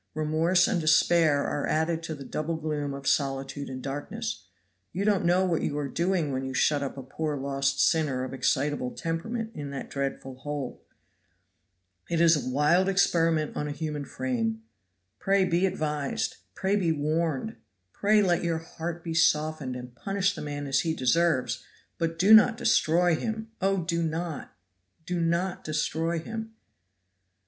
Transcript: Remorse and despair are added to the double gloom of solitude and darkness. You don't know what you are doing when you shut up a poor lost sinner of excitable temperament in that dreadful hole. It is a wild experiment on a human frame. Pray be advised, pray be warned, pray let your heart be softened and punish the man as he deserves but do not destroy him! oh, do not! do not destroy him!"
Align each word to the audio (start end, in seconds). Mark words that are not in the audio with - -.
Remorse 0.15 0.67
and 0.67 0.81
despair 0.81 1.43
are 1.45 1.67
added 1.67 2.01
to 2.01 2.15
the 2.15 2.23
double 2.25 2.55
gloom 2.55 2.91
of 2.91 3.05
solitude 3.07 3.69
and 3.69 3.83
darkness. 3.83 4.47
You 4.91 5.05
don't 5.05 5.25
know 5.25 5.45
what 5.45 5.61
you 5.61 5.77
are 5.77 5.87
doing 5.87 6.31
when 6.31 6.43
you 6.43 6.55
shut 6.55 6.81
up 6.81 6.97
a 6.97 7.03
poor 7.03 7.37
lost 7.37 7.79
sinner 7.79 8.23
of 8.23 8.33
excitable 8.33 8.89
temperament 8.89 9.51
in 9.53 9.69
that 9.69 9.91
dreadful 9.91 10.37
hole. 10.39 10.81
It 12.09 12.19
is 12.19 12.35
a 12.35 12.49
wild 12.49 12.89
experiment 12.89 13.55
on 13.55 13.67
a 13.67 13.71
human 13.71 14.05
frame. 14.05 14.63
Pray 15.19 15.45
be 15.45 15.67
advised, 15.67 16.37
pray 16.55 16.75
be 16.75 16.91
warned, 16.91 17.57
pray 17.93 18.23
let 18.23 18.43
your 18.43 18.57
heart 18.57 19.03
be 19.03 19.13
softened 19.13 19.75
and 19.75 19.93
punish 19.95 20.33
the 20.33 20.41
man 20.41 20.65
as 20.65 20.79
he 20.79 20.95
deserves 20.95 21.63
but 21.99 22.17
do 22.17 22.33
not 22.33 22.57
destroy 22.57 23.15
him! 23.15 23.51
oh, 23.61 23.83
do 23.83 24.01
not! 24.01 24.55
do 25.05 25.19
not 25.21 25.63
destroy 25.63 26.17
him!" 26.17 26.53